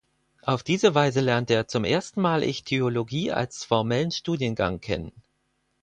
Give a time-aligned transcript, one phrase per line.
[0.41, 5.11] Auf diese Weise lernte er zum ersten Mal Ichthyologie als formellen Studiengang kennen.